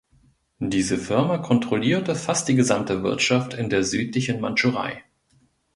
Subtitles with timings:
[0.57, 5.03] Diese Firma kontrollierte fast die gesamte Wirtschaft in der südlichen Mandschurei.